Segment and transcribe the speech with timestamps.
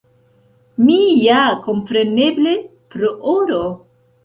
[0.87, 0.95] Mi
[1.25, 2.57] ja, kompreneble,
[2.97, 3.63] pro oro.